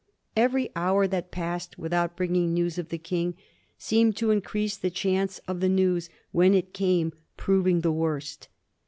£yery 0.35 0.71
hour 0.75 1.05
that 1.05 1.29
passed 1.29 1.77
without 1.77 2.15
bringing 2.17 2.51
news 2.55 2.79
of 2.79 2.89
the 2.89 2.97
King 2.97 3.35
seemed 3.77 4.15
to 4.17 4.31
increase 4.31 4.75
the 4.75 4.89
chance 4.89 5.37
of 5.47 5.59
the 5.59 5.69
news 5.69 6.09
when 6.31 6.55
it 6.55 6.73
came 6.73 7.13
proving 7.37 7.81
the 7.81 7.91
worst. 7.91 8.47